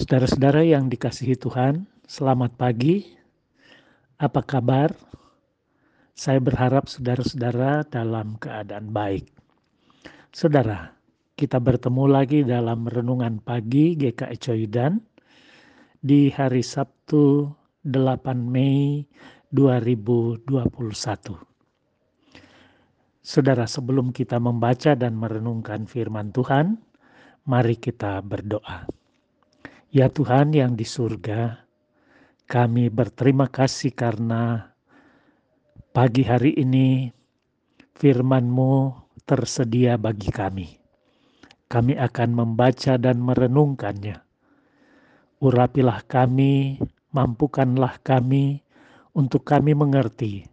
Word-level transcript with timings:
Saudara-saudara 0.00 0.64
yang 0.64 0.88
dikasihi 0.88 1.36
Tuhan, 1.36 1.84
selamat 2.08 2.56
pagi. 2.56 3.04
Apa 4.16 4.40
kabar? 4.40 4.96
Saya 6.16 6.40
berharap 6.40 6.88
saudara-saudara 6.88 7.84
dalam 7.84 8.40
keadaan 8.40 8.96
baik. 8.96 9.28
Saudara, 10.32 10.96
kita 11.36 11.60
bertemu 11.60 12.04
lagi 12.08 12.40
dalam 12.48 12.88
renungan 12.88 13.44
pagi 13.44 13.92
GKI 13.92 14.40
Coyudan 14.40 15.04
di 16.00 16.32
hari 16.32 16.64
Sabtu 16.64 17.52
8 17.84 18.24
Mei 18.40 19.04
2021. 19.52 20.48
Saudara, 23.20 23.68
sebelum 23.68 24.16
kita 24.16 24.40
membaca 24.40 24.96
dan 24.96 25.12
merenungkan 25.12 25.84
firman 25.84 26.32
Tuhan, 26.32 26.80
mari 27.44 27.76
kita 27.76 28.24
berdoa. 28.24 28.99
Ya 29.90 30.06
Tuhan 30.06 30.54
yang 30.54 30.78
di 30.78 30.86
surga, 30.86 31.66
kami 32.46 32.94
berterima 32.94 33.50
kasih 33.50 33.90
karena 33.90 34.70
pagi 35.90 36.22
hari 36.22 36.54
ini 36.54 37.10
firman-Mu 37.98 38.94
tersedia 39.26 39.98
bagi 39.98 40.30
kami. 40.30 40.78
Kami 41.66 41.98
akan 41.98 42.30
membaca 42.30 42.94
dan 43.02 43.18
merenungkannya. 43.18 44.14
Urapilah 45.42 46.06
kami, 46.06 46.78
mampukanlah 47.10 47.98
kami 48.06 48.62
untuk 49.18 49.42
kami 49.42 49.74
mengerti 49.74 50.46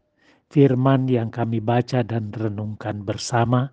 firman 0.49 1.05
yang 1.05 1.29
kami 1.29 1.61
baca 1.61 2.01
dan 2.01 2.33
renungkan 2.33 3.05
bersama, 3.05 3.69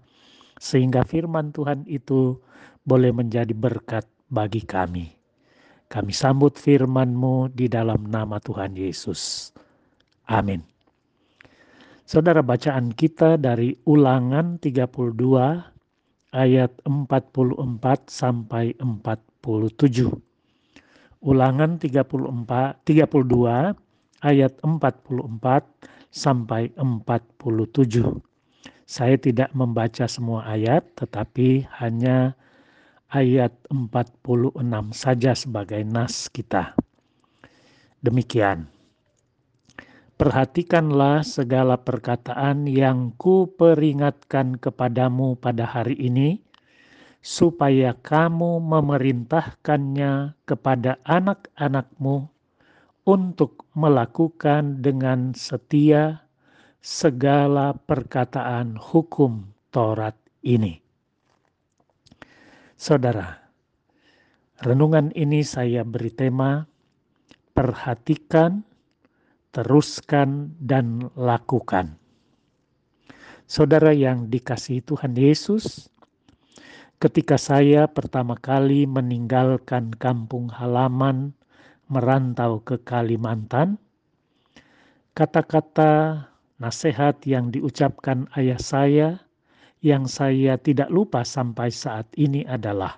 sehingga 0.61 1.09
firman 1.09 1.57
Tuhan 1.57 1.89
itu 1.89 2.37
boleh 2.85 3.17
menjadi 3.17 3.57
berkat 3.57 4.05
bagi 4.29 4.61
kami. 4.61 5.14
Kami 5.95 6.11
sambut 6.11 6.59
firman-Mu 6.59 7.55
di 7.55 7.71
dalam 7.71 8.11
nama 8.11 8.43
Tuhan 8.43 8.75
Yesus. 8.75 9.55
Amin. 10.27 10.59
Saudara 12.03 12.43
bacaan 12.43 12.91
kita 12.91 13.39
dari 13.39 13.79
Ulangan 13.87 14.59
32 14.59 14.91
ayat 16.35 16.75
44 16.83 18.11
sampai 18.11 18.75
47. 18.83 20.11
Ulangan 21.23 21.79
34 21.79 22.83
32 22.83 23.79
ayat 24.27 24.53
44 24.67 26.11
sampai 26.11 26.75
47. 26.75 28.19
Saya 28.83 29.15
tidak 29.15 29.55
membaca 29.55 30.11
semua 30.11 30.43
ayat 30.43 30.83
tetapi 30.99 31.71
hanya 31.79 32.35
ayat 33.15 33.55
46 33.71 34.59
saja 34.91 35.39
sebagai 35.39 35.87
nas 35.87 36.27
kita. 36.27 36.75
Demikian. 38.03 38.67
Perhatikanlah 40.19 41.23
segala 41.23 41.79
perkataan 41.79 42.67
yang 42.67 43.15
kuperingatkan 43.15 44.59
kepadamu 44.59 45.39
pada 45.39 45.67
hari 45.67 45.95
ini, 45.99 46.43
supaya 47.23 47.95
kamu 47.95 48.61
memerintahkannya 48.63 50.37
kepada 50.45 50.99
anak-anakmu 51.07 52.31
untuk 53.09 53.65
melakukan 53.75 54.85
dengan 54.85 55.33
setia 55.33 56.29
segala 56.85 57.73
perkataan 57.75 58.77
hukum 58.77 59.49
Taurat 59.73 60.15
ini. 60.45 60.84
Saudara, 62.85 63.41
renungan 64.61 65.09
ini 65.17 65.41
saya 65.41 65.89
beri 65.89 66.13
tema 66.13 66.69
perhatikan, 67.57 68.61
teruskan, 69.57 70.53
dan 70.61 71.09
lakukan. 71.17 71.97
Saudara 73.49 73.89
yang 73.97 74.29
dikasihi 74.29 74.85
Tuhan 74.85 75.17
Yesus, 75.17 75.89
ketika 77.01 77.41
saya 77.41 77.89
pertama 77.89 78.37
kali 78.37 78.85
meninggalkan 78.85 79.89
kampung 79.97 80.53
halaman 80.53 81.33
merantau 81.89 82.61
ke 82.61 82.77
Kalimantan, 82.85 83.81
kata-kata 85.17 86.29
nasihat 86.61 87.17
yang 87.25 87.49
diucapkan 87.49 88.29
ayah 88.37 88.61
saya 88.61 89.24
yang 89.85 90.09
saya 90.09 90.57
tidak 90.57 90.89
lupa 90.89 91.29
sampai 91.29 91.69
saat 91.69 92.09
ini 92.17 92.41
adalah 92.49 92.97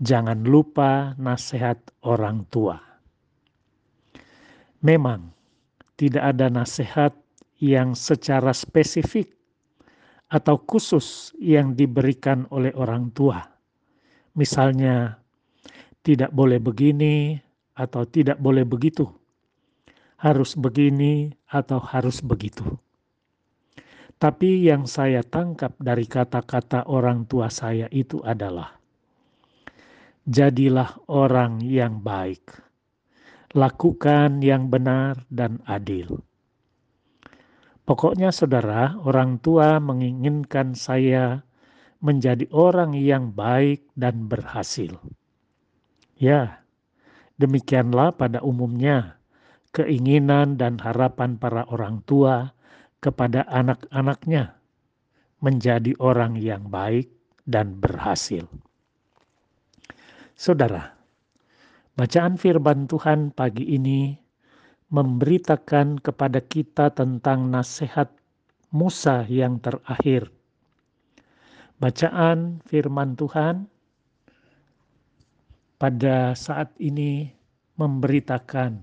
jangan 0.00 0.40
lupa 0.48 1.12
nasihat 1.20 1.76
orang 2.08 2.48
tua. 2.48 2.80
Memang 4.80 5.28
tidak 6.00 6.24
ada 6.24 6.48
nasihat 6.48 7.12
yang 7.60 7.92
secara 7.92 8.56
spesifik 8.56 9.36
atau 10.32 10.56
khusus 10.56 11.36
yang 11.36 11.76
diberikan 11.76 12.48
oleh 12.48 12.72
orang 12.72 13.12
tua. 13.12 13.44
Misalnya, 14.36 15.20
tidak 16.00 16.32
boleh 16.32 16.60
begini 16.60 17.36
atau 17.76 18.08
tidak 18.08 18.40
boleh 18.40 18.64
begitu, 18.64 19.08
harus 20.20 20.56
begini 20.56 21.32
atau 21.48 21.80
harus 21.80 22.20
begitu. 22.20 22.64
Tapi 24.16 24.64
yang 24.64 24.88
saya 24.88 25.20
tangkap 25.20 25.76
dari 25.76 26.08
kata-kata 26.08 26.88
orang 26.88 27.28
tua 27.28 27.52
saya 27.52 27.84
itu 27.92 28.24
adalah, 28.24 28.72
jadilah 30.24 30.96
orang 31.12 31.60
yang 31.60 32.00
baik, 32.00 32.48
lakukan 33.52 34.40
yang 34.40 34.72
benar 34.72 35.20
dan 35.28 35.60
adil. 35.68 36.24
Pokoknya 37.84 38.32
saudara, 38.32 38.96
orang 39.04 39.36
tua 39.38 39.78
menginginkan 39.78 40.72
saya 40.72 41.44
menjadi 42.00 42.48
orang 42.56 42.96
yang 42.96 43.36
baik 43.36 43.84
dan 44.00 44.32
berhasil. 44.32 44.96
Ya, 46.16 46.64
demikianlah 47.36 48.16
pada 48.16 48.40
umumnya 48.40 49.20
keinginan 49.76 50.56
dan 50.56 50.80
harapan 50.80 51.36
para 51.36 51.68
orang 51.68 52.00
tua 52.08 52.55
kepada 53.06 53.46
anak-anaknya 53.46 54.58
menjadi 55.38 55.94
orang 56.02 56.34
yang 56.34 56.66
baik 56.66 57.06
dan 57.46 57.78
berhasil. 57.78 58.50
Saudara, 60.34 60.98
bacaan 61.94 62.34
firman 62.34 62.90
Tuhan 62.90 63.30
pagi 63.30 63.62
ini 63.62 64.18
memberitakan 64.90 66.02
kepada 66.02 66.42
kita 66.42 66.90
tentang 66.90 67.46
nasihat 67.46 68.10
Musa 68.74 69.22
yang 69.30 69.62
terakhir. 69.62 70.34
Bacaan 71.78 72.58
firman 72.66 73.14
Tuhan 73.14 73.70
pada 75.78 76.34
saat 76.34 76.74
ini 76.82 77.30
memberitakan 77.78 78.82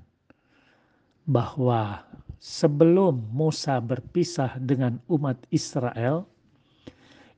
bahwa 1.27 2.05
sebelum 2.43 3.31
Musa 3.31 3.79
berpisah 3.79 4.59
dengan 4.59 4.99
umat 5.07 5.39
Israel, 5.47 6.27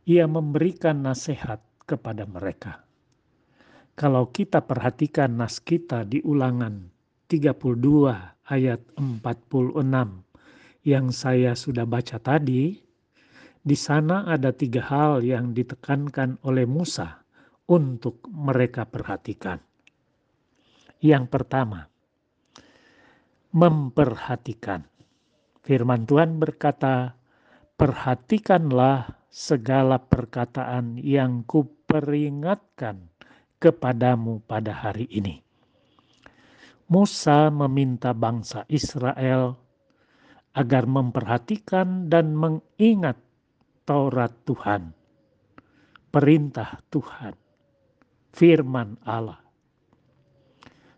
ia 0.10 0.26
memberikan 0.26 1.06
nasihat 1.06 1.62
kepada 1.86 2.26
mereka. 2.26 2.82
Kalau 3.94 4.34
kita 4.34 4.66
perhatikan 4.66 5.38
nas 5.38 5.62
kita 5.62 6.10
di 6.10 6.26
ulangan 6.26 6.90
32 7.30 7.54
ayat 8.50 8.82
46 8.98 9.78
yang 10.90 11.06
saya 11.14 11.54
sudah 11.54 11.86
baca 11.86 12.18
tadi, 12.18 12.82
di 13.62 13.78
sana 13.78 14.26
ada 14.26 14.50
tiga 14.54 14.90
hal 14.90 15.22
yang 15.22 15.54
ditekankan 15.54 16.42
oleh 16.42 16.66
Musa 16.66 17.22
untuk 17.70 18.26
mereka 18.30 18.86
perhatikan. 18.90 19.62
Yang 21.02 21.26
pertama, 21.30 21.90
memperhatikan. 23.54 24.95
Firman 25.66 26.06
Tuhan 26.06 26.38
berkata, 26.38 27.18
"Perhatikanlah 27.74 29.18
segala 29.34 29.98
perkataan 29.98 31.02
yang 31.02 31.42
kuperingatkan 31.42 33.10
kepadamu 33.58 34.46
pada 34.46 34.78
hari 34.86 35.10
ini." 35.10 35.42
Musa 36.86 37.50
meminta 37.50 38.14
bangsa 38.14 38.62
Israel 38.70 39.58
agar 40.54 40.86
memperhatikan 40.86 42.14
dan 42.14 42.38
mengingat 42.38 43.18
Taurat 43.90 44.30
Tuhan, 44.46 44.94
perintah 46.14 46.78
Tuhan, 46.94 47.34
firman 48.38 49.02
Allah. 49.02 49.42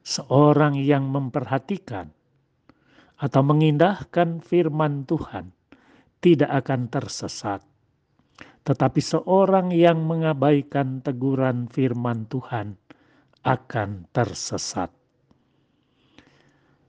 Seorang 0.03 0.75
yang 0.75 1.07
memperhatikan 1.07 2.11
atau 3.17 3.41
mengindahkan 3.41 4.41
firman 4.45 5.05
Tuhan 5.09 5.49
tidak 6.21 6.51
akan 6.65 6.89
tersesat. 6.89 7.61
Tetapi 8.65 8.99
seorang 8.99 9.71
yang 9.71 10.03
mengabaikan 10.05 10.99
teguran 11.01 11.71
firman 11.71 12.27
Tuhan 12.27 12.75
akan 13.47 14.11
tersesat. 14.11 14.91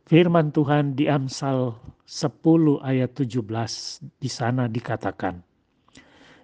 Firman 0.08 0.50
Tuhan 0.50 0.96
di 0.96 1.06
Amsal 1.06 1.76
10 2.08 2.81
ayat 2.81 3.12
17 3.14 3.44
di 4.19 4.31
sana 4.32 4.66
dikatakan, 4.66 5.44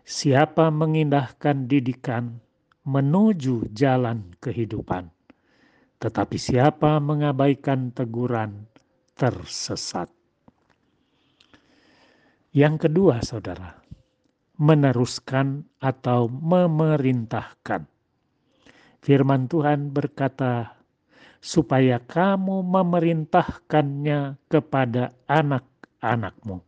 Siapa 0.05 0.69
mengindahkan 0.69 1.65
didikan 1.65 2.37
menuju 2.85 3.73
jalan 3.73 4.37
kehidupan, 4.37 5.09
tetapi 5.97 6.37
siapa 6.37 7.01
mengabaikan 7.01 7.89
teguran 7.97 8.69
tersesat. 9.15 10.11
Yang 12.55 12.87
kedua, 12.87 13.19
saudara, 13.23 13.83
meneruskan 14.59 15.67
atau 15.83 16.31
memerintahkan. 16.31 17.87
Firman 19.03 19.51
Tuhan 19.51 19.91
berkata, 19.91 20.79
supaya 21.45 22.01
kamu 22.01 22.65
memerintahkannya 22.65 24.41
kepada 24.49 25.13
anak-anakmu. 25.29 26.65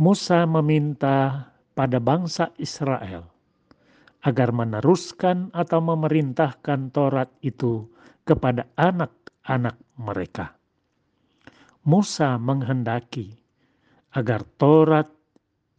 Musa 0.00 0.48
meminta 0.48 1.52
pada 1.76 2.00
bangsa 2.00 2.50
Israel 2.56 3.28
agar 4.24 4.48
meneruskan 4.56 5.52
atau 5.52 5.84
memerintahkan 5.84 6.88
Taurat 6.88 7.28
itu 7.44 7.84
kepada 8.24 8.64
anak-anak 9.44 9.76
mereka. 10.00 10.56
Musa 11.84 12.40
menghendaki 12.40 13.36
agar 14.16 14.44
Taurat 14.56 15.08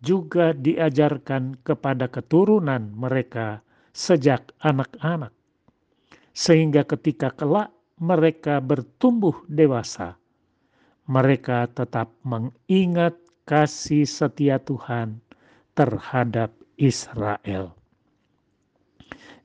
juga 0.06 0.54
diajarkan 0.54 1.66
kepada 1.66 2.06
keturunan 2.06 2.94
mereka 2.94 3.66
sejak 3.90 4.54
anak-anak 4.62 5.34
sehingga 6.36 6.84
ketika 6.84 7.32
kelak 7.32 7.72
mereka 7.96 8.60
bertumbuh 8.60 9.48
dewasa, 9.48 10.20
mereka 11.08 11.64
tetap 11.72 12.12
mengingat 12.28 13.16
kasih 13.48 14.04
setia 14.04 14.60
Tuhan 14.60 15.24
terhadap 15.74 16.52
Israel. 16.76 17.72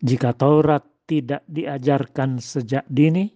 Jika 0.02 0.34
Taurat 0.34 0.82
tidak 1.06 1.46
diajarkan 1.46 2.42
sejak 2.42 2.82
dini, 2.90 3.30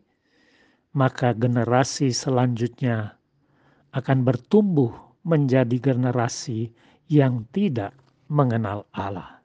maka 0.94 1.34
generasi 1.34 2.14
selanjutnya 2.14 3.18
akan 3.90 4.22
bertumbuh 4.22 4.94
menjadi 5.26 5.76
generasi 5.82 6.70
yang 7.10 7.42
tidak 7.50 7.94
mengenal 8.30 8.86
Allah. 8.94 9.42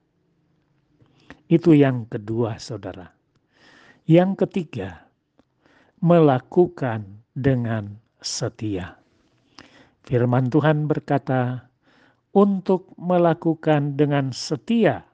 Itu 1.50 1.74
yang 1.74 2.06
kedua, 2.06 2.62
saudara. 2.62 3.10
Yang 4.06 4.46
ketiga, 4.46 5.10
melakukan 5.98 7.25
dengan 7.34 7.98
setia. 8.22 9.02
Firman 10.06 10.54
Tuhan 10.54 10.86
berkata, 10.86 11.69
"Untuk 12.34 12.94
melakukan 12.98 13.98
dengan 13.98 14.30
setia 14.30 15.06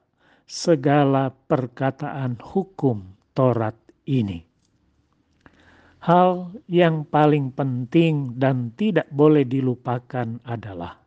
segala 0.44 1.32
perkataan 1.32 2.40
hukum 2.44 3.16
Taurat 3.32 3.76
ini." 4.04 4.55
Hal 6.06 6.54
yang 6.70 7.02
paling 7.10 7.50
penting 7.50 8.38
dan 8.38 8.70
tidak 8.78 9.10
boleh 9.10 9.42
dilupakan 9.42 10.38
adalah 10.46 11.02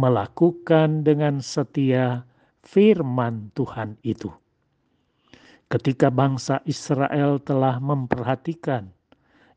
melakukan 0.00 1.04
dengan 1.04 1.44
setia 1.44 2.24
firman 2.64 3.52
Tuhan 3.52 4.00
itu. 4.00 4.32
Ketika 5.68 6.08
bangsa 6.08 6.64
Israel 6.64 7.36
telah 7.44 7.76
memperhatikan 7.84 8.88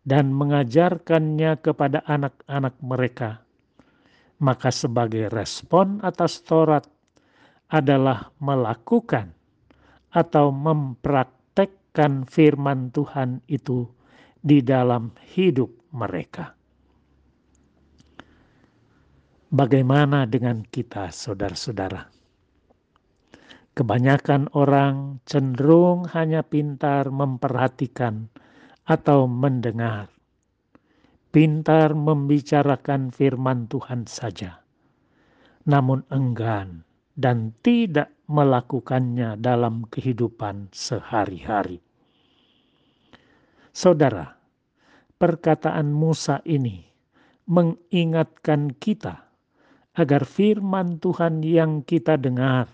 dan 0.04 0.36
mengajarkannya 0.36 1.56
kepada 1.64 2.04
anak-anak 2.04 2.76
mereka, 2.84 3.40
maka 4.44 4.68
sebagai 4.68 5.32
respon 5.32 6.04
atas 6.04 6.44
Taurat 6.44 6.84
adalah 7.72 8.36
melakukan 8.44 9.32
atau 10.12 10.52
mempraktekkan 10.52 12.28
firman 12.28 12.92
Tuhan 12.92 13.40
itu 13.48 13.96
di 14.46 14.62
dalam 14.62 15.10
hidup 15.34 15.90
mereka. 15.98 16.54
Bagaimana 19.50 20.30
dengan 20.30 20.62
kita, 20.62 21.10
saudara-saudara? 21.10 22.06
Kebanyakan 23.74 24.54
orang 24.54 25.18
cenderung 25.26 26.06
hanya 26.14 26.46
pintar 26.46 27.10
memperhatikan 27.10 28.30
atau 28.86 29.26
mendengar, 29.26 30.14
pintar 31.34 31.98
membicarakan 31.98 33.10
firman 33.10 33.66
Tuhan 33.66 34.06
saja, 34.06 34.62
namun 35.66 36.06
enggan 36.14 36.86
dan 37.18 37.52
tidak 37.66 38.14
melakukannya 38.30 39.40
dalam 39.42 39.90
kehidupan 39.90 40.70
sehari-hari. 40.70 41.82
Saudara, 43.76 44.35
perkataan 45.26 45.90
Musa 45.90 46.46
ini 46.46 46.86
mengingatkan 47.50 48.78
kita 48.78 49.26
agar 49.98 50.22
firman 50.22 51.02
Tuhan 51.02 51.42
yang 51.42 51.82
kita 51.82 52.14
dengar 52.14 52.70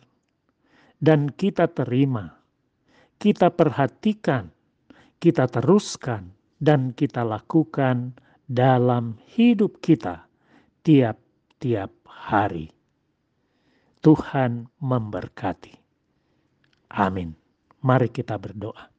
dan 0.99 1.31
kita 1.31 1.71
terima, 1.71 2.43
kita 3.23 3.55
perhatikan, 3.55 4.51
kita 5.23 5.47
teruskan, 5.47 6.35
dan 6.59 6.91
kita 6.91 7.23
lakukan 7.23 8.19
dalam 8.51 9.15
hidup 9.31 9.79
kita 9.79 10.27
tiap-tiap 10.83 11.95
hari. 12.03 12.67
Tuhan 14.03 14.67
memberkati. 14.83 15.73
Amin. 16.99 17.31
Mari 17.79 18.11
kita 18.11 18.35
berdoa. 18.35 18.90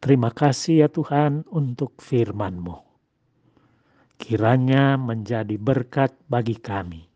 Terima 0.00 0.32
kasih 0.32 0.84
ya 0.84 0.88
Tuhan 0.88 1.44
untuk 1.52 2.00
firman-Mu. 2.00 2.76
Kiranya 4.16 4.96
menjadi 4.96 5.56
berkat 5.60 6.16
bagi 6.28 6.56
kami 6.56 7.10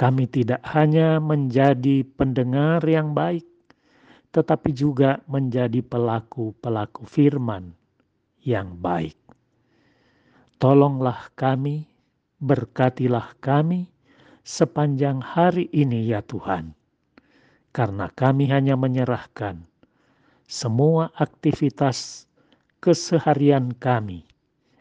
kami 0.00 0.24
tidak 0.32 0.64
hanya 0.72 1.20
menjadi 1.20 2.00
pendengar 2.16 2.80
yang 2.88 3.12
baik, 3.12 3.44
tetapi 4.32 4.72
juga 4.72 5.20
menjadi 5.28 5.84
pelaku-pelaku 5.84 7.04
firman 7.04 7.76
yang 8.40 8.80
baik. 8.80 9.20
Tolonglah 10.56 11.28
kami, 11.36 11.84
berkatilah 12.40 13.36
kami 13.44 13.92
sepanjang 14.40 15.20
hari 15.20 15.68
ini, 15.68 16.08
ya 16.08 16.24
Tuhan, 16.24 16.72
karena 17.68 18.08
kami 18.08 18.48
hanya 18.48 18.80
menyerahkan 18.80 19.68
semua 20.50 21.14
aktivitas 21.14 22.26
keseharian 22.82 23.70
kami 23.78 24.26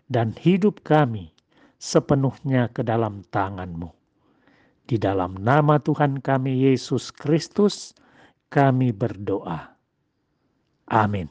dan 0.10 0.34
hidup 0.34 0.82
kami 0.82 1.30
sepenuhnya 1.78 2.74
ke 2.74 2.82
dalam 2.82 3.22
tangan-Mu. 3.30 3.94
Di 4.90 4.98
dalam 4.98 5.38
nama 5.38 5.78
Tuhan 5.78 6.26
kami 6.26 6.66
Yesus 6.66 7.14
Kristus, 7.14 7.94
kami 8.50 8.90
berdoa. 8.90 9.78
Amin. 10.90 11.30